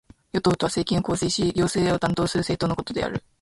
[0.33, 3.21] 与党とは、政権を構成し行政を担当する政党のことである。